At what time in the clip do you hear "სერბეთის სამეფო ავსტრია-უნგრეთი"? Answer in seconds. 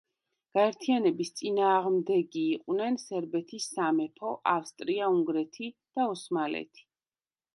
3.03-5.69